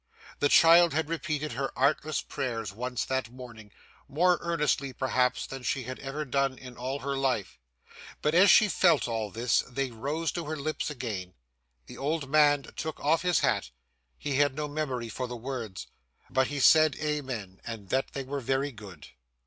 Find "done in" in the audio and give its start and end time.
6.25-6.75